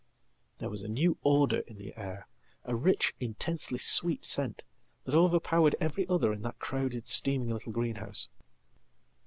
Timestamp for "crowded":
6.57-7.07